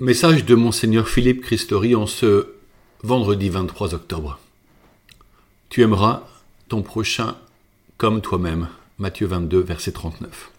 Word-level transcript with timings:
Message 0.00 0.44
de 0.44 0.56
Monseigneur 0.56 1.08
Philippe 1.08 1.42
Christori 1.42 1.94
en 1.94 2.08
ce 2.08 2.48
vendredi 3.04 3.48
23 3.48 3.94
octobre. 3.94 4.40
Tu 5.68 5.82
aimeras 5.82 6.24
ton 6.68 6.82
prochain 6.82 7.36
comme 7.96 8.20
toi-même. 8.20 8.66
Matthieu 8.98 9.28
22, 9.28 9.60
verset 9.60 9.92
39. 9.92 10.50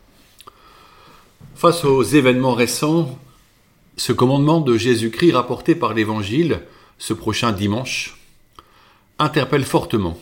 Face 1.54 1.84
aux 1.84 2.02
événements 2.02 2.54
récents, 2.54 3.20
ce 3.98 4.13
commandement 4.13 4.62
de 4.62 4.78
Jésus-Christ 4.78 5.33
rapporté 5.33 5.76
par 5.76 5.94
l'Évangile 5.94 6.62
ce 6.97 7.12
prochain 7.12 7.52
dimanche 7.52 8.17
interpelle 9.20 9.65
fortement. 9.65 10.17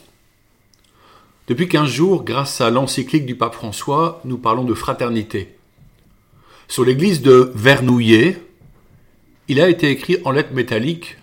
Depuis 1.48 1.70
quinze 1.70 1.91
jours, 1.91 2.23
grâce 2.23 2.61
à 2.61 2.71
l'encyclique 2.71 3.27
du 3.27 3.36
pape 3.36 3.54
François, 3.54 4.21
nous 4.25 4.39
parlons 4.39 4.64
de 4.64 4.73
fraternité. 4.73 5.55
Sur 6.68 6.84
l'église 6.84 7.21
de 7.21 7.52
Vernouillet, 7.54 8.41
il 9.48 9.60
a 9.60 9.70
été 9.70 9.89
écrit 9.89 10.18
en 10.23 10.32
lettres 10.32 10.54
métalliques 10.54 11.18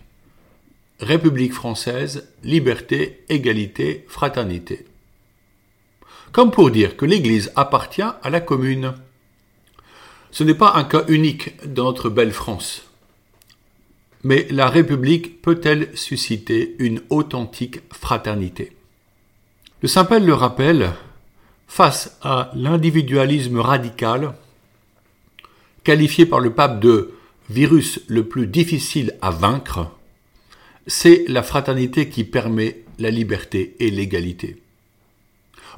République 1.01 1.55
française, 1.55 2.29
liberté, 2.45 3.25
égalité, 3.31 4.05
fraternité. 4.09 4.85
Comme 6.33 6.51
pour 6.51 6.71
dire 6.71 6.97
que 6.97 7.07
l'Église 7.07 7.51
appartient 7.57 8.03
à 8.03 8.31
la 8.31 8.41
commune. 8.41 8.95
Ce 10.31 10.45
n'est 10.45 10.55
pas 10.55 10.75
un 10.75 10.85
cas 10.85 11.05
unique 11.09 11.55
dans 11.67 11.85
notre 11.85 12.11
belle 12.11 12.33
France. 12.33 12.83
Mais 14.23 14.47
la 14.51 14.69
République 14.69 15.41
peut-elle 15.41 15.97
susciter 15.97 16.77
une 16.79 17.01
authentique 17.09 17.81
fraternité? 17.91 18.77
Le 19.81 19.89
Saint-Père 19.89 20.21
le 20.21 20.35
rappelle, 20.35 20.93
face 21.67 22.19
à 22.21 22.51
l'individualisme 22.55 23.59
radical, 23.59 24.35
qualifié 25.83 26.27
par 26.27 26.41
le 26.41 26.53
pape 26.53 26.81
de 26.81 27.15
virus 27.51 28.01
le 28.07 28.29
plus 28.29 28.47
difficile 28.47 29.17
à 29.21 29.31
vaincre, 29.31 29.91
c'est 30.87 31.25
la 31.29 31.43
fraternité 31.43 32.09
qui 32.09 32.25
permet 32.25 32.83
la 32.99 33.11
liberté 33.11 33.75
et 33.81 33.91
l'égalité. 33.91 34.57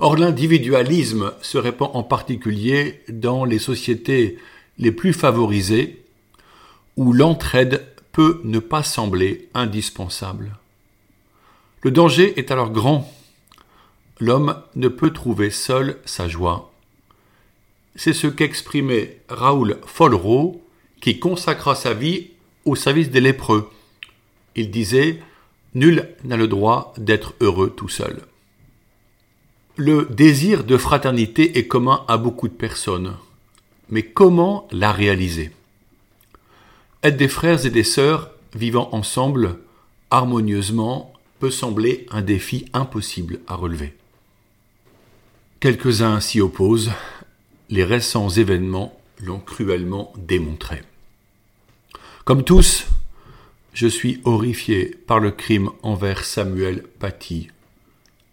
Or 0.00 0.16
l'individualisme 0.16 1.32
se 1.40 1.58
répand 1.58 1.90
en 1.94 2.02
particulier 2.02 3.00
dans 3.08 3.44
les 3.44 3.58
sociétés 3.58 4.38
les 4.78 4.92
plus 4.92 5.12
favorisées 5.12 6.02
où 6.96 7.12
l'entraide 7.12 7.86
peut 8.12 8.40
ne 8.44 8.58
pas 8.58 8.82
sembler 8.82 9.48
indispensable. 9.54 10.56
Le 11.82 11.90
danger 11.90 12.38
est 12.38 12.50
alors 12.50 12.70
grand. 12.70 13.12
L'homme 14.20 14.56
ne 14.76 14.88
peut 14.88 15.10
trouver 15.10 15.50
seul 15.50 15.98
sa 16.04 16.28
joie. 16.28 16.72
C'est 17.96 18.12
ce 18.12 18.26
qu'exprimait 18.26 19.18
Raoul 19.28 19.78
Follereau 19.86 20.61
qui 21.02 21.18
consacra 21.18 21.74
sa 21.74 21.92
vie 21.92 22.28
au 22.64 22.76
service 22.76 23.10
des 23.10 23.20
lépreux. 23.20 23.70
Il 24.54 24.70
disait 24.70 25.20
Nul 25.74 26.08
n'a 26.24 26.36
le 26.36 26.48
droit 26.48 26.94
d'être 26.96 27.34
heureux 27.40 27.70
tout 27.76 27.88
seul. 27.88 28.22
Le 29.76 30.06
désir 30.10 30.64
de 30.64 30.76
fraternité 30.76 31.58
est 31.58 31.66
commun 31.66 32.04
à 32.08 32.18
beaucoup 32.18 32.46
de 32.48 32.54
personnes. 32.54 33.16
Mais 33.90 34.02
comment 34.02 34.68
la 34.70 34.92
réaliser? 34.92 35.50
Être 37.02 37.16
des 37.16 37.28
frères 37.28 37.66
et 37.66 37.70
des 37.70 37.84
sœurs 37.84 38.30
vivant 38.54 38.88
ensemble 38.92 39.58
harmonieusement 40.10 41.12
peut 41.40 41.50
sembler 41.50 42.06
un 42.10 42.22
défi 42.22 42.66
impossible 42.74 43.40
à 43.48 43.56
relever. 43.56 43.94
Quelques-uns 45.58 46.20
s'y 46.20 46.40
opposent, 46.40 46.92
les 47.70 47.82
récents 47.82 48.28
événements 48.28 48.96
l'ont 49.20 49.40
cruellement 49.40 50.12
démontré. 50.16 50.82
Comme 52.24 52.44
tous, 52.44 52.86
je 53.72 53.88
suis 53.88 54.20
horrifié 54.24 54.96
par 55.08 55.18
le 55.18 55.32
crime 55.32 55.70
envers 55.82 56.24
Samuel 56.24 56.84
Paty, 57.00 57.48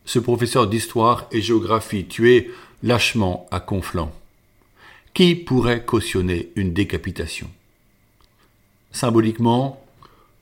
ce 0.05 0.19
professeur 0.19 0.67
d'histoire 0.67 1.27
et 1.31 1.41
géographie 1.41 2.05
tué 2.05 2.51
lâchement 2.83 3.47
à 3.49 3.59
Conflans. 3.59 4.13
Qui 5.15 5.33
pourrait 5.33 5.83
cautionner 5.83 6.51
une 6.55 6.71
décapitation? 6.71 7.49
Symboliquement, 8.91 9.83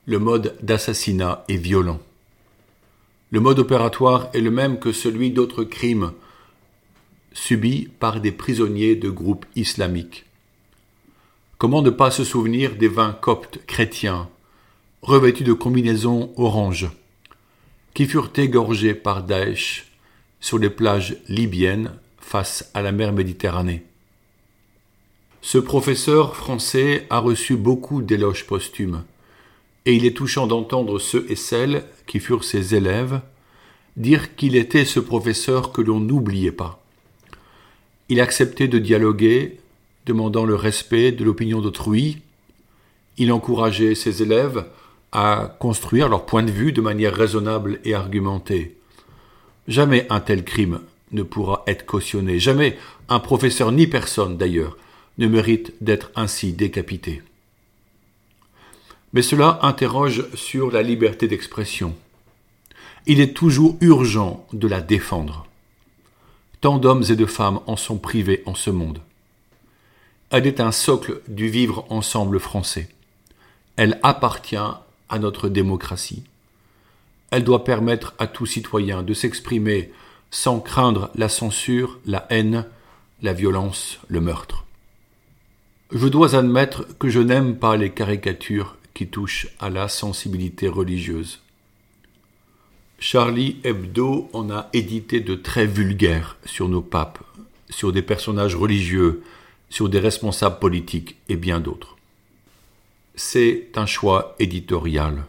le 0.05 0.19
mode 0.19 0.57
d'assassinat 0.61 1.45
est 1.47 1.55
violent. 1.55 2.01
Le 3.31 3.39
mode 3.39 3.59
opératoire 3.59 4.27
est 4.33 4.41
le 4.41 4.51
même 4.51 4.77
que 4.77 4.91
celui 4.91 5.31
d'autres 5.31 5.63
crimes 5.63 6.11
subis 7.31 7.87
par 7.99 8.19
des 8.19 8.33
prisonniers 8.33 8.97
de 8.97 9.09
groupes 9.09 9.45
islamiques. 9.55 10.26
Comment 11.57 11.81
ne 11.81 11.89
pas 11.89 12.11
se 12.11 12.23
souvenir 12.23 12.75
des 12.75 12.87
vingt 12.87 13.13
coptes 13.13 13.65
chrétiens, 13.65 14.29
revêtus 15.01 15.43
de 15.43 15.53
combinaisons 15.53 16.31
orange, 16.37 16.87
qui 17.95 18.05
furent 18.05 18.29
égorgés 18.35 18.93
par 18.93 19.23
Daesh 19.23 19.91
sur 20.39 20.59
les 20.59 20.69
plages 20.69 21.17
libyennes 21.27 21.93
face 22.19 22.69
à 22.75 22.83
la 22.83 22.91
mer 22.91 23.11
Méditerranée? 23.11 23.83
Ce 25.41 25.57
professeur 25.57 26.35
français 26.35 27.07
a 27.09 27.17
reçu 27.17 27.55
beaucoup 27.55 28.03
d'éloges 28.03 28.45
posthumes, 28.45 29.03
et 29.87 29.95
il 29.95 30.05
est 30.05 30.15
touchant 30.15 30.45
d'entendre 30.45 30.99
ceux 30.99 31.25
et 31.27 31.35
celles 31.35 31.85
qui 32.05 32.19
furent 32.19 32.43
ses 32.43 32.75
élèves 32.75 33.19
dire 33.95 34.35
qu'il 34.35 34.55
était 34.55 34.85
ce 34.85 34.99
professeur 34.99 35.71
que 35.71 35.81
l'on 35.81 35.99
n'oubliait 35.99 36.51
pas. 36.51 36.83
Il 38.09 38.21
acceptait 38.21 38.67
de 38.67 38.77
dialoguer 38.77 39.57
demandant 40.07 40.45
le 40.45 40.55
respect 40.55 41.11
de 41.11 41.23
l'opinion 41.23 41.61
d'autrui. 41.61 42.21
Il 43.17 43.31
encourageait 43.31 43.93
ses 43.93 44.23
élèves 44.23 44.65
à 45.11 45.55
construire 45.59 46.09
leur 46.09 46.25
point 46.25 46.43
de 46.43 46.51
vue 46.51 46.71
de 46.71 46.81
manière 46.81 47.13
raisonnable 47.13 47.79
et 47.83 47.93
argumentée. 47.93 48.77
Jamais 49.67 50.07
un 50.09 50.21
tel 50.21 50.43
crime 50.43 50.79
ne 51.11 51.23
pourra 51.23 51.63
être 51.67 51.85
cautionné, 51.85 52.39
jamais 52.39 52.77
un 53.09 53.19
professeur 53.19 53.71
ni 53.71 53.87
personne 53.87 54.37
d'ailleurs 54.37 54.77
ne 55.17 55.27
mérite 55.27 55.73
d'être 55.81 56.11
ainsi 56.15 56.53
décapité. 56.53 57.21
Mais 59.13 59.21
cela 59.21 59.59
interroge 59.61 60.25
sur 60.35 60.71
la 60.71 60.81
liberté 60.81 61.27
d'expression. 61.27 61.95
Il 63.07 63.19
est 63.19 63.33
toujours 63.33 63.77
urgent 63.81 64.45
de 64.53 64.67
la 64.67 64.81
défendre. 64.81 65.45
Tant 66.61 66.77
d'hommes 66.77 67.03
et 67.09 67.15
de 67.15 67.25
femmes 67.25 67.61
en 67.67 67.77
sont 67.77 67.97
privés 67.97 68.43
en 68.45 68.55
ce 68.55 68.69
monde. 68.69 68.99
Elle 70.29 70.45
est 70.45 70.59
un 70.59 70.73
socle 70.73 71.21
du 71.29 71.47
vivre 71.47 71.85
ensemble 71.89 72.39
français. 72.39 72.89
Elle 73.77 73.99
appartient 74.03 74.57
à 74.57 75.19
notre 75.19 75.47
démocratie. 75.47 76.23
Elle 77.31 77.45
doit 77.45 77.63
permettre 77.63 78.13
à 78.19 78.27
tout 78.27 78.45
citoyen 78.45 79.03
de 79.03 79.13
s'exprimer 79.13 79.91
sans 80.29 80.59
craindre 80.59 81.09
la 81.15 81.29
censure, 81.29 81.99
la 82.05 82.27
haine, 82.29 82.65
la 83.21 83.31
violence, 83.31 83.99
le 84.09 84.19
meurtre. 84.19 84.65
Je 85.91 86.07
dois 86.07 86.35
admettre 86.35 86.85
que 86.99 87.07
je 87.07 87.21
n'aime 87.21 87.55
pas 87.55 87.77
les 87.77 87.91
caricatures 87.91 88.75
qui 88.93 89.07
touchent 89.07 89.47
à 89.59 89.69
la 89.69 89.87
sensibilité 89.87 90.67
religieuse. 90.67 91.39
Charlie 92.99 93.57
Hebdo 93.63 94.29
en 94.33 94.49
a 94.49 94.69
édité 94.73 95.21
de 95.21 95.35
très 95.35 95.65
vulgaires 95.65 96.35
sur 96.45 96.67
nos 96.67 96.81
papes, 96.81 97.19
sur 97.69 97.93
des 97.93 98.01
personnages 98.01 98.55
religieux, 98.55 99.23
sur 99.69 99.89
des 99.89 99.99
responsables 99.99 100.59
politiques 100.59 101.17
et 101.29 101.35
bien 101.35 101.59
d'autres. 101.59 101.97
C'est 103.15 103.69
un 103.75 103.85
choix 103.85 104.35
éditorial. 104.39 105.25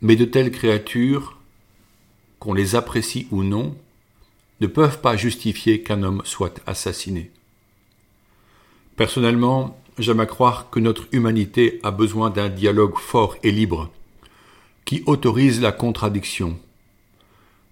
Mais 0.00 0.16
de 0.16 0.24
telles 0.24 0.50
créatures, 0.50 1.38
qu'on 2.38 2.54
les 2.54 2.74
apprécie 2.74 3.26
ou 3.30 3.42
non, 3.42 3.76
ne 4.60 4.66
peuvent 4.66 5.00
pas 5.00 5.16
justifier 5.16 5.82
qu'un 5.82 6.02
homme 6.02 6.22
soit 6.24 6.60
assassiné. 6.66 7.30
Personnellement, 8.96 9.78
j'aime 9.98 10.20
à 10.20 10.26
croire 10.26 10.70
que 10.70 10.80
notre 10.80 11.06
humanité 11.12 11.80
a 11.82 11.90
besoin 11.90 12.30
d'un 12.30 12.48
dialogue 12.48 12.96
fort 12.98 13.36
et 13.42 13.52
libre, 13.52 13.90
qui 14.84 15.02
autorise 15.06 15.60
la 15.60 15.72
contradiction, 15.72 16.58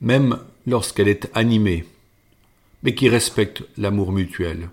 même 0.01 0.39
lorsqu'elle 0.67 1.09
est 1.09 1.31
animée, 1.35 1.85
mais 2.83 2.95
qui 2.95 3.09
respecte 3.09 3.65
l'amour 3.77 4.13
mutuel. 4.13 4.69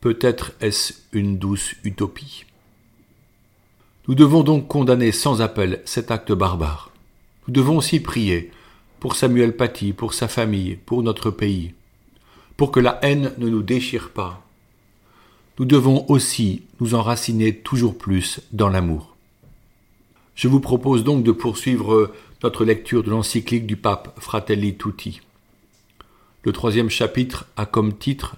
Peut-être 0.00 0.52
est-ce 0.60 0.94
une 1.12 1.38
douce 1.38 1.74
utopie? 1.82 2.44
Nous 4.06 4.14
devons 4.14 4.44
donc 4.44 4.68
condamner 4.68 5.10
sans 5.10 5.42
appel 5.42 5.82
cet 5.84 6.12
acte 6.12 6.30
barbare. 6.30 6.92
Nous 7.46 7.54
devons 7.54 7.78
aussi 7.78 7.98
prier 7.98 8.52
pour 9.00 9.16
Samuel 9.16 9.56
Paty, 9.56 9.92
pour 9.92 10.14
sa 10.14 10.28
famille, 10.28 10.76
pour 10.76 11.02
notre 11.02 11.32
pays, 11.32 11.74
pour 12.56 12.70
que 12.70 12.78
la 12.78 13.00
haine 13.02 13.32
ne 13.38 13.48
nous 13.48 13.62
déchire 13.62 14.10
pas. 14.10 14.46
Nous 15.58 15.64
devons 15.64 16.08
aussi 16.08 16.62
nous 16.80 16.94
enraciner 16.94 17.56
toujours 17.56 17.98
plus 17.98 18.40
dans 18.52 18.68
l'amour. 18.68 19.16
Je 20.36 20.46
vous 20.46 20.60
propose 20.60 21.02
donc 21.02 21.24
de 21.24 21.32
poursuivre 21.32 22.12
notre 22.44 22.64
lecture 22.64 23.02
de 23.02 23.10
l'encyclique 23.10 23.66
du 23.66 23.76
pape 23.76 24.14
Fratelli 24.20 24.76
Tutti. 24.76 25.20
Le 26.44 26.52
troisième 26.52 26.88
chapitre 26.88 27.46
a 27.56 27.66
comme 27.66 27.98
titre 27.98 28.36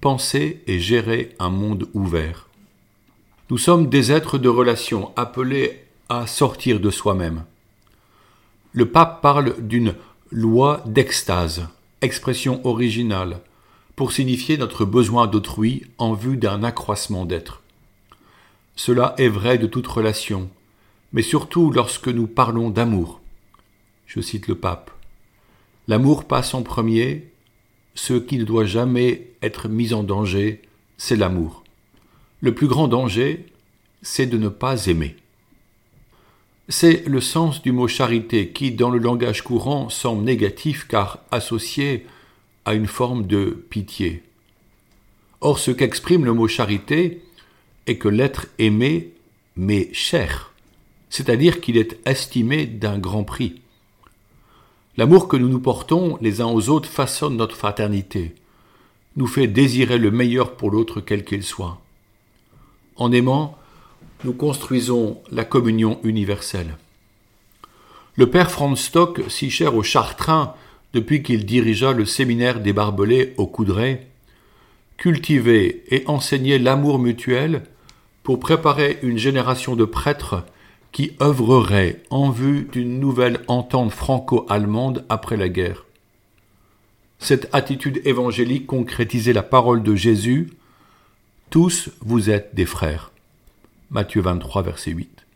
Penser 0.00 0.62
et 0.66 0.78
gérer 0.78 1.34
un 1.38 1.48
monde 1.48 1.88
ouvert. 1.94 2.48
Nous 3.48 3.58
sommes 3.58 3.88
des 3.88 4.12
êtres 4.12 4.38
de 4.38 4.48
relation 4.48 5.12
appelés 5.16 5.84
à 6.08 6.26
sortir 6.26 6.80
de 6.80 6.90
soi-même. 6.90 7.44
Le 8.72 8.90
pape 8.90 9.22
parle 9.22 9.56
d'une 9.60 9.94
loi 10.30 10.82
d'extase, 10.84 11.66
expression 12.02 12.60
originale, 12.66 13.40
pour 13.96 14.12
signifier 14.12 14.58
notre 14.58 14.84
besoin 14.84 15.26
d'autrui 15.26 15.86
en 15.96 16.12
vue 16.12 16.36
d'un 16.36 16.62
accroissement 16.62 17.24
d'être. 17.24 17.62
Cela 18.76 19.14
est 19.16 19.28
vrai 19.28 19.56
de 19.56 19.66
toute 19.66 19.86
relation, 19.86 20.50
mais 21.12 21.22
surtout 21.22 21.70
lorsque 21.70 22.08
nous 22.08 22.26
parlons 22.26 22.68
d'amour. 22.68 23.20
Je 24.06 24.20
cite 24.20 24.46
le 24.46 24.56
pape. 24.56 24.90
L'amour 25.88 26.24
passe 26.24 26.52
en 26.52 26.62
premier, 26.62 27.30
ce 27.96 28.14
qui 28.14 28.38
ne 28.38 28.44
doit 28.44 28.66
jamais 28.66 29.30
être 29.42 29.68
mis 29.68 29.92
en 29.92 30.04
danger, 30.04 30.62
c'est 30.98 31.16
l'amour. 31.16 31.64
Le 32.40 32.54
plus 32.54 32.68
grand 32.68 32.86
danger, 32.86 33.46
c'est 34.02 34.26
de 34.26 34.36
ne 34.36 34.48
pas 34.48 34.86
aimer. 34.86 35.16
C'est 36.68 37.06
le 37.06 37.20
sens 37.20 37.62
du 37.62 37.72
mot 37.72 37.88
charité 37.88 38.50
qui, 38.50 38.70
dans 38.70 38.90
le 38.90 38.98
langage 38.98 39.42
courant, 39.42 39.88
semble 39.88 40.24
négatif 40.24 40.86
car 40.86 41.20
associé 41.30 42.06
à 42.64 42.74
une 42.74 42.86
forme 42.86 43.26
de 43.26 43.64
pitié. 43.70 44.22
Or, 45.40 45.58
ce 45.58 45.70
qu'exprime 45.70 46.24
le 46.24 46.34
mot 46.34 46.48
charité 46.48 47.22
est 47.86 47.96
que 47.96 48.08
l'être 48.08 48.46
aimé 48.58 49.12
mais 49.56 49.88
cher, 49.92 50.52
c'est-à-dire 51.08 51.62
qu'il 51.62 51.78
est 51.78 51.98
estimé 52.06 52.66
d'un 52.66 52.98
grand 52.98 53.24
prix. 53.24 53.60
L'amour 54.96 55.28
que 55.28 55.36
nous 55.36 55.48
nous 55.48 55.60
portons 55.60 56.16
les 56.22 56.40
uns 56.40 56.46
aux 56.46 56.70
autres 56.70 56.88
façonne 56.88 57.36
notre 57.36 57.56
fraternité, 57.56 58.34
nous 59.16 59.26
fait 59.26 59.46
désirer 59.46 59.98
le 59.98 60.10
meilleur 60.10 60.56
pour 60.56 60.70
l'autre 60.70 61.00
quel 61.00 61.24
qu'il 61.24 61.42
soit. 61.42 61.80
En 62.96 63.12
aimant, 63.12 63.58
nous 64.24 64.32
construisons 64.32 65.20
la 65.30 65.44
communion 65.44 66.00
universelle. 66.02 66.76
Le 68.16 68.30
père 68.30 68.50
Franz 68.50 68.80
Stock, 68.80 69.20
si 69.28 69.50
cher 69.50 69.74
au 69.74 69.82
Chartrain 69.82 70.54
depuis 70.94 71.22
qu'il 71.22 71.44
dirigea 71.44 71.92
le 71.92 72.06
séminaire 72.06 72.60
des 72.60 72.72
barbelés 72.72 73.34
au 73.36 73.46
Coudray, 73.46 74.06
cultivait 74.96 75.82
et 75.90 76.04
enseignait 76.06 76.58
l'amour 76.58 76.98
mutuel 76.98 77.64
pour 78.22 78.40
préparer 78.40 78.98
une 79.02 79.18
génération 79.18 79.76
de 79.76 79.84
prêtres 79.84 80.42
qui 80.96 81.12
œuvreraient 81.20 82.02
en 82.08 82.30
vue 82.30 82.70
d'une 82.72 83.00
nouvelle 83.00 83.42
entente 83.48 83.90
franco-allemande 83.90 85.04
après 85.10 85.36
la 85.36 85.50
guerre. 85.50 85.84
Cette 87.18 87.54
attitude 87.54 88.00
évangélique 88.06 88.66
concrétisait 88.66 89.34
la 89.34 89.42
parole 89.42 89.82
de 89.82 89.94
Jésus 89.94 90.54
Tous 91.50 91.90
vous 92.00 92.30
êtes 92.30 92.54
des 92.54 92.64
frères. 92.64 93.12
Matthieu 93.90 94.22
23, 94.22 94.62
verset 94.62 94.92
8. 94.92 95.26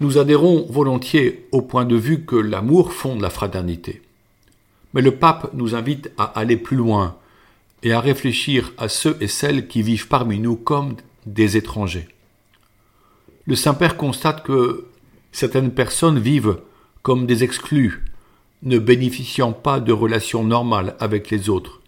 Nous 0.00 0.18
adhérons 0.18 0.66
volontiers 0.68 1.46
au 1.52 1.62
point 1.62 1.84
de 1.84 1.94
vue 1.94 2.24
que 2.24 2.34
l'amour 2.34 2.92
fonde 2.92 3.20
la 3.20 3.30
fraternité. 3.30 4.02
Mais 4.92 5.02
le 5.02 5.14
pape 5.14 5.54
nous 5.54 5.76
invite 5.76 6.10
à 6.18 6.24
aller 6.24 6.56
plus 6.56 6.76
loin 6.76 7.16
et 7.84 7.92
à 7.92 8.00
réfléchir 8.00 8.72
à 8.76 8.88
ceux 8.88 9.16
et 9.20 9.28
celles 9.28 9.68
qui 9.68 9.82
vivent 9.82 10.08
parmi 10.08 10.40
nous 10.40 10.56
comme 10.56 10.96
des 11.26 11.56
étrangers. 11.56 12.08
Le 13.46 13.56
Saint-Père 13.56 13.96
constate 13.96 14.44
que 14.44 14.86
certaines 15.32 15.72
personnes 15.72 16.18
vivent 16.18 16.58
comme 17.02 17.26
des 17.26 17.42
exclus, 17.42 18.04
ne 18.62 18.78
bénéficiant 18.78 19.52
pas 19.52 19.80
de 19.80 19.92
relations 19.92 20.44
normales 20.44 20.96
avec 21.00 21.30
les 21.30 21.48
autres, 21.48 21.80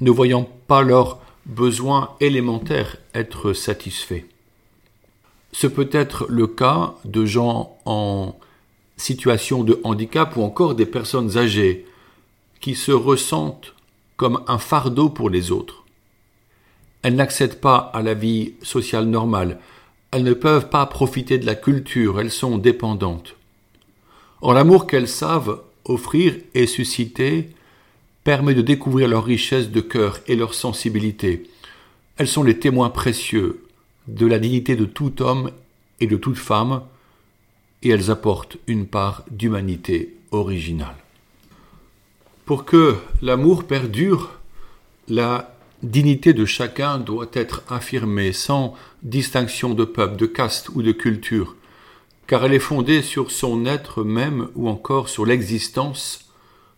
ne 0.00 0.10
voyant 0.10 0.48
pas 0.66 0.82
leurs 0.82 1.20
besoins 1.46 2.16
élémentaires 2.20 2.96
être 3.14 3.52
satisfaits. 3.52 4.24
Ce 5.52 5.68
peut 5.68 5.90
être 5.92 6.26
le 6.28 6.48
cas 6.48 6.94
de 7.04 7.24
gens 7.24 7.78
en 7.84 8.36
situation 8.96 9.62
de 9.62 9.80
handicap 9.84 10.36
ou 10.36 10.42
encore 10.42 10.74
des 10.74 10.86
personnes 10.86 11.36
âgées 11.38 11.86
qui 12.60 12.74
se 12.74 12.90
ressentent 12.90 13.72
comme 14.16 14.42
un 14.48 14.58
fardeau 14.58 15.10
pour 15.10 15.30
les 15.30 15.52
autres. 15.52 15.84
Elles 17.02 17.14
n'accèdent 17.14 17.60
pas 17.60 17.76
à 17.76 18.02
la 18.02 18.14
vie 18.14 18.54
sociale 18.62 19.04
normale, 19.04 19.60
elles 20.14 20.22
ne 20.22 20.32
peuvent 20.32 20.68
pas 20.68 20.86
profiter 20.86 21.38
de 21.38 21.46
la 21.46 21.56
culture, 21.56 22.20
elles 22.20 22.30
sont 22.30 22.56
dépendantes. 22.56 23.34
Or 24.42 24.54
l'amour 24.54 24.86
qu'elles 24.86 25.08
savent 25.08 25.60
offrir 25.84 26.36
et 26.54 26.68
susciter 26.68 27.50
permet 28.22 28.54
de 28.54 28.62
découvrir 28.62 29.08
leur 29.08 29.24
richesse 29.24 29.70
de 29.70 29.80
cœur 29.80 30.20
et 30.28 30.36
leur 30.36 30.54
sensibilité. 30.54 31.50
Elles 32.16 32.28
sont 32.28 32.44
les 32.44 32.60
témoins 32.60 32.90
précieux 32.90 33.64
de 34.06 34.24
la 34.24 34.38
dignité 34.38 34.76
de 34.76 34.84
tout 34.84 35.20
homme 35.20 35.50
et 35.98 36.06
de 36.06 36.16
toute 36.16 36.38
femme, 36.38 36.82
et 37.82 37.88
elles 37.88 38.12
apportent 38.12 38.56
une 38.68 38.86
part 38.86 39.24
d'humanité 39.32 40.14
originale. 40.30 40.96
Pour 42.44 42.64
que 42.64 42.94
l'amour 43.20 43.64
perdure, 43.64 44.38
la 45.08 45.53
dignité 45.84 46.32
de 46.32 46.44
chacun 46.44 46.98
doit 46.98 47.30
être 47.32 47.62
affirmée 47.68 48.32
sans 48.32 48.74
distinction 49.02 49.74
de 49.74 49.84
peuple, 49.84 50.16
de 50.16 50.26
caste 50.26 50.70
ou 50.70 50.82
de 50.82 50.92
culture, 50.92 51.56
car 52.26 52.44
elle 52.44 52.54
est 52.54 52.58
fondée 52.58 53.02
sur 53.02 53.30
son 53.30 53.66
être 53.66 54.02
même 54.02 54.48
ou 54.54 54.68
encore 54.68 55.08
sur 55.08 55.26
l'existence 55.26 56.30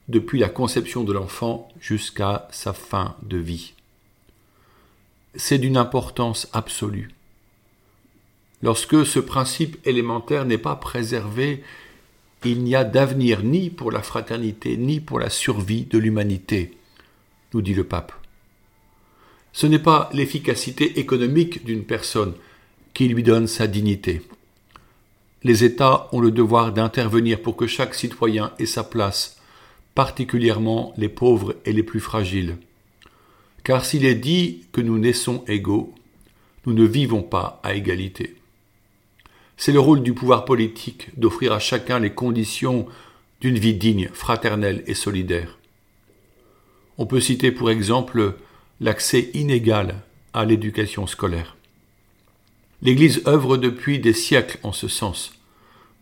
depuis 0.09 0.39
la 0.39 0.49
conception 0.49 1.05
de 1.05 1.13
l'enfant 1.13 1.69
jusqu'à 1.81 2.49
sa 2.51 2.73
fin 2.73 3.17
de 3.23 3.39
vie. 3.39 3.75
C'est 5.35 5.59
d'une 5.59 5.77
importance 5.77 6.49
absolue. 6.53 7.11
Lorsque 8.63 9.05
ce 9.05 9.19
principe 9.19 9.77
élémentaire 9.87 10.47
n'est 10.47 10.59
pas 10.59 10.77
préservé, 10.77 11.63
il 12.45 12.63
n'y 12.63 12.75
a 12.75 12.85
d'avenir 12.85 13.43
ni 13.43 13.71
pour 13.71 13.91
la 13.91 14.03
fraternité, 14.03 14.77
ni 14.77 15.01
pour 15.01 15.19
la 15.19 15.31
survie 15.31 15.85
de 15.85 15.99
l'humanité, 15.99 16.73
nous 17.53 17.61
dit 17.61 17.75
le 17.75 17.85
pape. 17.85 18.13
Ce 19.57 19.67
n'est 19.67 19.79
pas 19.79 20.11
l'efficacité 20.13 21.01
économique 21.01 21.65
d'une 21.65 21.85
personne 21.85 22.35
qui 22.93 23.09
lui 23.09 23.23
donne 23.23 23.47
sa 23.47 23.67
dignité. 23.67 24.21
Les 25.45 25.65
États 25.65 26.11
ont 26.13 26.21
le 26.21 26.31
devoir 26.31 26.75
d'intervenir 26.75 27.41
pour 27.41 27.57
que 27.57 27.67
chaque 27.67 27.95
citoyen 27.95 28.53
ait 28.59 28.67
sa 28.67 28.85
place, 28.85 29.41
particulièrement 29.95 30.93
les 30.99 31.09
pauvres 31.09 31.57
et 31.65 31.73
les 31.73 31.83
plus 31.83 32.01
fragiles. 32.01 32.59
Car 33.65 33.87
s'il 33.87 34.05
est 34.05 34.15
dit 34.15 34.67
que 34.73 34.83
nous 34.83 34.99
naissons 34.99 35.43
égaux, 35.49 35.95
nous 36.67 36.75
ne 36.75 36.85
vivons 36.85 37.23
pas 37.23 37.59
à 37.63 37.73
égalité. 37.73 38.37
C'est 39.57 39.73
le 39.73 39.81
rôle 39.81 40.03
du 40.03 40.13
pouvoir 40.13 40.45
politique 40.45 41.09
d'offrir 41.17 41.55
à 41.55 41.61
chacun 41.61 41.99
les 41.99 42.13
conditions 42.13 42.87
d'une 43.41 43.59
vie 43.59 43.73
digne, 43.73 44.11
fraternelle 44.13 44.85
et 44.87 44.93
solidaire. 44.93 45.59
On 46.99 47.07
peut 47.07 47.21
citer 47.21 47.53
pour 47.53 47.71
exemple 47.71 48.37
l'accès 48.81 49.31
inégal 49.35 50.03
à 50.33 50.45
l'éducation 50.45 51.07
scolaire. 51.07 51.57
L'Église 52.83 53.23
œuvre 53.27 53.57
depuis 53.57 53.99
des 53.99 54.13
siècles 54.13 54.59
en 54.63 54.73
ce 54.73 54.89
sens, 54.89 55.33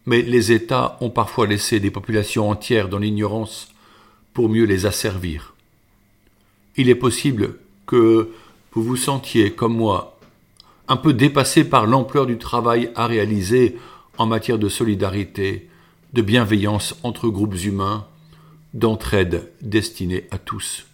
mais 0.06 0.22
les 0.22 0.52
États 0.52 0.98
ont 1.00 1.10
parfois 1.10 1.46
laissé 1.46 1.78
des 1.80 1.90
populations 1.90 2.50
entières 2.50 2.88
dans 2.88 2.98
l'ignorance 2.98 3.68
pour 4.32 4.48
mieux 4.48 4.64
les 4.64 4.86
asservir. 4.86 5.54
Il 6.76 6.88
est 6.88 6.96
possible 6.96 7.56
que 7.86 8.30
vous 8.72 8.82
vous 8.82 8.96
sentiez, 8.96 9.52
comme 9.52 9.76
moi, 9.76 10.18
un 10.88 10.96
peu 10.96 11.12
dépassé 11.12 11.64
par 11.64 11.86
l'ampleur 11.86 12.26
du 12.26 12.38
travail 12.38 12.90
à 12.96 13.06
réaliser 13.06 13.78
en 14.18 14.26
matière 14.26 14.58
de 14.58 14.68
solidarité, 14.68 15.68
de 16.12 16.22
bienveillance 16.22 16.96
entre 17.04 17.28
groupes 17.28 17.62
humains, 17.64 18.06
d'entraide 18.74 19.52
destinée 19.62 20.26
à 20.32 20.38
tous. 20.38 20.86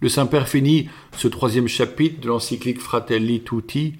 Le 0.00 0.08
Saint-Père 0.08 0.48
finit 0.48 0.88
ce 1.14 1.28
troisième 1.28 1.68
chapitre 1.68 2.20
de 2.20 2.28
l'encyclique 2.28 2.80
Fratelli 2.80 3.42
Tutti 3.42 3.94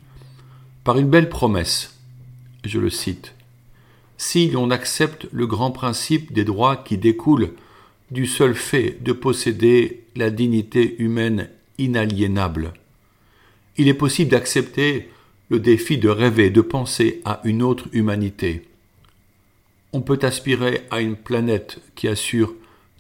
par 0.83 0.99
une 0.99 1.11
belle 1.11 1.29
promesse. 1.29 1.99
Je 2.65 2.79
le 2.79 2.89
cite. 2.89 3.35
Si 4.17 4.51
l'on 4.51 4.71
accepte 4.71 5.27
le 5.31 5.47
grand 5.47 5.71
principe 5.71 6.33
des 6.33 6.45
droits 6.45 6.77
qui 6.77 6.97
découlent 6.97 7.53
du 8.11 8.27
seul 8.27 8.55
fait 8.55 8.97
de 9.03 9.13
posséder 9.13 10.05
la 10.17 10.31
dignité 10.31 10.97
humaine 11.03 11.51
inaliénable, 11.77 12.73
il 13.77 13.87
est 13.87 13.95
possible 13.95 14.31
d'accepter 14.31 15.11
le 15.51 15.59
défi 15.59 15.99
de 15.99 16.09
rêver, 16.09 16.49
de 16.49 16.61
penser 16.63 17.21
à 17.27 17.43
une 17.45 17.63
autre 17.63 17.89
humanité. 17.93 18.63
On 19.93 20.01
peut 20.01 20.19
aspirer 20.23 20.87
à 20.91 21.01
une 21.01 21.17
planète 21.17 21.79
qui 21.95 22.09
assure 22.09 22.55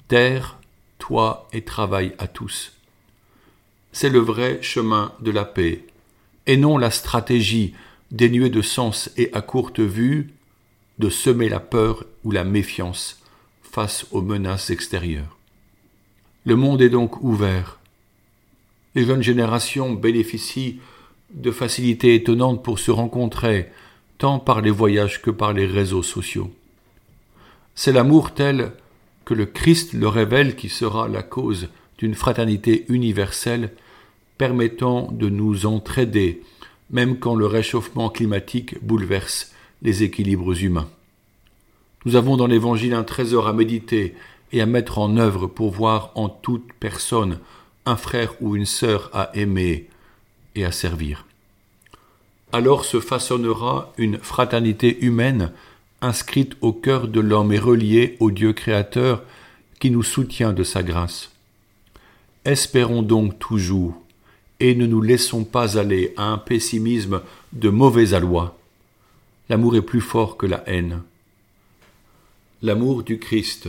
terre, 0.08 0.58
toit 0.98 1.48
et 1.52 1.62
travail 1.62 2.12
à 2.18 2.26
tous. 2.26 2.72
C'est 3.92 4.10
le 4.10 4.20
vrai 4.20 4.58
chemin 4.62 5.12
de 5.20 5.30
la 5.30 5.44
paix, 5.44 5.84
et 6.46 6.56
non 6.56 6.78
la 6.78 6.90
stratégie 6.90 7.74
dénuée 8.10 8.50
de 8.50 8.62
sens 8.62 9.10
et 9.16 9.30
à 9.32 9.40
courte 9.40 9.80
vue 9.80 10.30
de 10.98 11.08
semer 11.08 11.48
la 11.48 11.60
peur 11.60 12.04
ou 12.24 12.30
la 12.30 12.44
méfiance 12.44 13.20
face 13.62 14.06
aux 14.10 14.22
menaces 14.22 14.70
extérieures. 14.70 15.38
Le 16.44 16.56
monde 16.56 16.82
est 16.82 16.88
donc 16.88 17.22
ouvert, 17.22 17.80
les 18.94 19.04
jeunes 19.04 19.22
générations 19.22 19.92
bénéficient 19.92 20.80
de 21.32 21.52
facilité 21.52 22.14
étonnante 22.16 22.64
pour 22.64 22.78
se 22.78 22.90
rencontrer, 22.90 23.70
tant 24.18 24.40
par 24.40 24.60
les 24.60 24.70
voyages 24.70 25.22
que 25.22 25.30
par 25.30 25.52
les 25.52 25.66
réseaux 25.66 26.02
sociaux. 26.02 26.50
C'est 27.76 27.92
l'amour 27.92 28.34
tel 28.34 28.72
que 29.24 29.34
le 29.34 29.46
Christ 29.46 29.92
le 29.92 30.08
révèle 30.08 30.56
qui 30.56 30.68
sera 30.68 31.06
la 31.08 31.22
cause 31.22 31.68
d'une 32.00 32.14
fraternité 32.14 32.86
universelle 32.88 33.70
permettant 34.38 35.12
de 35.12 35.28
nous 35.28 35.66
entraider, 35.66 36.42
même 36.90 37.18
quand 37.18 37.34
le 37.34 37.46
réchauffement 37.46 38.08
climatique 38.08 38.82
bouleverse 38.82 39.52
les 39.82 40.02
équilibres 40.02 40.60
humains. 40.62 40.88
Nous 42.06 42.16
avons 42.16 42.38
dans 42.38 42.46
l'Évangile 42.46 42.94
un 42.94 43.04
trésor 43.04 43.46
à 43.46 43.52
méditer 43.52 44.14
et 44.52 44.62
à 44.62 44.66
mettre 44.66 44.98
en 44.98 45.18
œuvre 45.18 45.46
pour 45.46 45.70
voir 45.70 46.10
en 46.14 46.30
toute 46.30 46.72
personne 46.80 47.38
un 47.84 47.96
frère 47.96 48.34
ou 48.40 48.56
une 48.56 48.66
sœur 48.66 49.10
à 49.12 49.30
aimer 49.34 49.88
et 50.54 50.64
à 50.64 50.72
servir. 50.72 51.26
Alors 52.52 52.86
se 52.86 52.98
façonnera 52.98 53.92
une 53.98 54.18
fraternité 54.18 55.04
humaine 55.04 55.52
inscrite 56.00 56.56
au 56.62 56.72
cœur 56.72 57.08
de 57.08 57.20
l'homme 57.20 57.52
et 57.52 57.58
reliée 57.58 58.16
au 58.20 58.30
Dieu 58.30 58.54
créateur 58.54 59.22
qui 59.78 59.90
nous 59.90 60.02
soutient 60.02 60.54
de 60.54 60.64
sa 60.64 60.82
grâce. 60.82 61.29
Espérons 62.44 63.02
donc 63.02 63.38
toujours 63.38 64.00
et 64.60 64.74
ne 64.74 64.86
nous 64.86 65.02
laissons 65.02 65.44
pas 65.44 65.78
aller 65.78 66.14
à 66.16 66.24
un 66.24 66.38
pessimisme 66.38 67.22
de 67.52 67.68
mauvais 67.68 68.14
aloi. 68.14 68.56
L'amour 69.48 69.76
est 69.76 69.82
plus 69.82 70.00
fort 70.00 70.36
que 70.36 70.46
la 70.46 70.62
haine. 70.68 71.02
L'amour 72.62 73.02
du 73.02 73.18
Christ, 73.18 73.68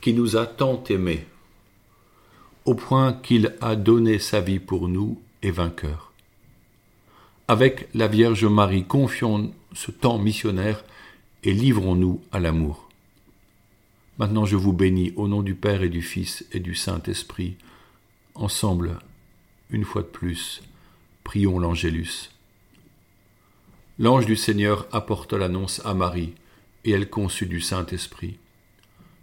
qui 0.00 0.12
nous 0.12 0.36
a 0.36 0.46
tant 0.46 0.82
aimés, 0.90 1.24
au 2.64 2.74
point 2.74 3.12
qu'il 3.12 3.54
a 3.60 3.76
donné 3.76 4.18
sa 4.18 4.40
vie 4.40 4.58
pour 4.58 4.88
nous, 4.88 5.20
est 5.42 5.50
vainqueur. 5.50 6.12
Avec 7.46 7.88
la 7.94 8.08
Vierge 8.08 8.44
Marie, 8.44 8.84
confions 8.84 9.52
ce 9.72 9.90
temps 9.90 10.18
missionnaire 10.18 10.84
et 11.44 11.52
livrons-nous 11.52 12.20
à 12.30 12.40
l'amour. 12.40 12.88
Maintenant 14.18 14.44
je 14.44 14.56
vous 14.56 14.72
bénis 14.72 15.12
au 15.16 15.28
nom 15.28 15.42
du 15.42 15.54
Père 15.54 15.82
et 15.82 15.88
du 15.88 16.02
Fils 16.02 16.44
et 16.52 16.60
du 16.60 16.74
Saint-Esprit. 16.74 17.56
Ensemble, 18.40 19.00
une 19.68 19.84
fois 19.84 20.02
de 20.02 20.06
plus, 20.06 20.62
prions 21.24 21.58
l'Angélus. 21.58 22.30
L'ange 23.98 24.26
du 24.26 24.36
Seigneur 24.36 24.86
apporta 24.92 25.36
l'annonce 25.36 25.84
à 25.84 25.92
Marie, 25.92 26.34
et 26.84 26.92
elle 26.92 27.10
conçut 27.10 27.46
du 27.46 27.60
Saint-Esprit. 27.60 28.38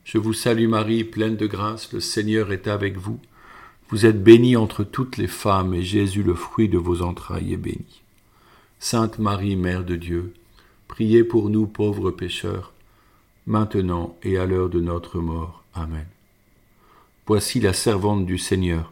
Je 0.03 0.17
vous 0.17 0.33
salue 0.33 0.67
Marie, 0.67 1.05
pleine 1.05 1.37
de 1.37 1.47
grâce, 1.47 1.93
le 1.93 2.01
Seigneur 2.01 2.51
est 2.51 2.67
avec 2.67 2.97
vous. 2.97 3.17
Vous 3.87 4.05
êtes 4.05 4.21
bénie 4.21 4.57
entre 4.57 4.83
toutes 4.83 5.15
les 5.15 5.29
femmes, 5.29 5.73
et 5.73 5.81
Jésus, 5.81 6.21
le 6.21 6.35
fruit 6.35 6.67
de 6.67 6.77
vos 6.77 7.01
entrailles, 7.01 7.53
est 7.53 7.57
béni. 7.57 8.01
Sainte 8.79 9.17
Marie, 9.17 9.55
Mère 9.55 9.85
de 9.85 9.95
Dieu, 9.95 10.33
priez 10.89 11.23
pour 11.23 11.49
nous 11.49 11.67
pauvres 11.67 12.11
pécheurs, 12.11 12.73
maintenant 13.47 14.17
et 14.23 14.37
à 14.37 14.45
l'heure 14.45 14.69
de 14.69 14.81
notre 14.81 15.19
mort. 15.19 15.63
Amen. 15.73 16.05
Voici 17.27 17.61
la 17.61 17.71
servante 17.71 18.25
du 18.25 18.37
Seigneur, 18.37 18.91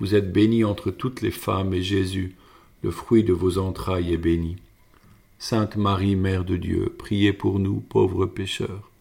Vous 0.00 0.14
êtes 0.14 0.32
bénie 0.32 0.64
entre 0.64 0.90
toutes 0.90 1.20
les 1.20 1.30
femmes, 1.30 1.74
et 1.74 1.82
Jésus, 1.82 2.36
le 2.82 2.90
fruit 2.90 3.24
de 3.24 3.32
vos 3.32 3.58
entrailles, 3.58 4.12
est 4.12 4.18
béni. 4.18 4.56
Sainte 5.38 5.76
Marie, 5.76 6.16
Mère 6.16 6.44
de 6.44 6.56
Dieu, 6.56 6.94
priez 6.98 7.32
pour 7.32 7.58
nous 7.58 7.80
pauvres 7.80 8.26
pécheurs 8.26 8.92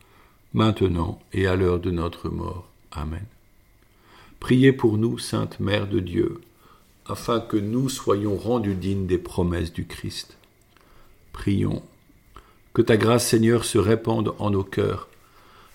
maintenant 0.53 1.19
et 1.33 1.47
à 1.47 1.55
l'heure 1.55 1.79
de 1.79 1.91
notre 1.91 2.29
mort. 2.29 2.67
Amen. 2.91 3.25
Priez 4.39 4.73
pour 4.73 4.97
nous, 4.97 5.17
Sainte 5.17 5.59
Mère 5.59 5.87
de 5.87 5.99
Dieu, 5.99 6.41
afin 7.05 7.39
que 7.39 7.57
nous 7.57 7.89
soyons 7.89 8.35
rendus 8.35 8.75
dignes 8.75 9.07
des 9.07 9.17
promesses 9.17 9.71
du 9.71 9.85
Christ. 9.85 10.37
Prions. 11.31 11.83
Que 12.73 12.81
ta 12.81 12.97
grâce, 12.97 13.27
Seigneur, 13.27 13.65
se 13.65 13.77
répande 13.77 14.33
en 14.39 14.49
nos 14.49 14.63
cœurs 14.63 15.09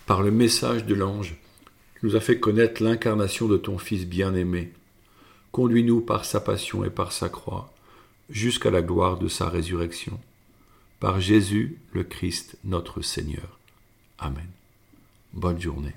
par 0.07 0.23
le 0.23 0.31
message 0.31 0.85
de 0.85 0.95
l'ange 0.95 1.37
qui 1.99 2.07
nous 2.07 2.17
a 2.17 2.21
fait 2.21 2.39
connaître 2.39 2.83
l'incarnation 2.83 3.49
de 3.49 3.57
ton 3.57 3.79
Fils 3.79 4.07
bien-aimé. 4.07 4.73
Conduis-nous 5.57 6.03
par 6.03 6.27
sa 6.27 6.39
passion 6.39 6.85
et 6.85 6.91
par 6.91 7.13
sa 7.13 7.31
croix 7.31 7.73
jusqu'à 8.29 8.71
la 8.71 8.83
gloire 8.83 9.17
de 9.17 9.27
sa 9.27 9.49
résurrection. 9.49 10.21
Par 11.01 11.19
Jésus 11.19 11.79
le 11.95 12.05
Christ 12.05 12.59
notre 12.63 13.01
Seigneur. 13.01 13.59
Amen. 14.19 14.51
Bonne 15.33 15.59
journée. 15.59 15.95